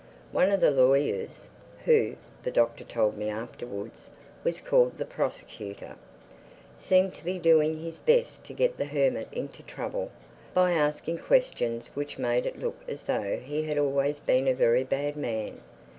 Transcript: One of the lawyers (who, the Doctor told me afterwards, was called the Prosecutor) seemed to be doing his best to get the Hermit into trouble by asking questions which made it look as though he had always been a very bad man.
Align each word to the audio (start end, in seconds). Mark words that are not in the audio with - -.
One 0.31 0.49
of 0.51 0.61
the 0.61 0.71
lawyers 0.71 1.47
(who, 1.85 2.15
the 2.41 2.49
Doctor 2.49 2.83
told 2.83 3.17
me 3.19 3.29
afterwards, 3.29 4.09
was 4.43 4.59
called 4.59 4.97
the 4.97 5.05
Prosecutor) 5.05 5.95
seemed 6.75 7.13
to 7.13 7.23
be 7.23 7.37
doing 7.37 7.77
his 7.77 7.99
best 7.99 8.43
to 8.45 8.53
get 8.55 8.77
the 8.77 8.85
Hermit 8.85 9.27
into 9.31 9.61
trouble 9.61 10.09
by 10.55 10.71
asking 10.71 11.19
questions 11.19 11.91
which 11.93 12.17
made 12.17 12.47
it 12.47 12.57
look 12.57 12.77
as 12.87 13.05
though 13.05 13.37
he 13.37 13.61
had 13.65 13.77
always 13.77 14.19
been 14.19 14.47
a 14.47 14.53
very 14.55 14.83
bad 14.83 15.15
man. 15.15 15.61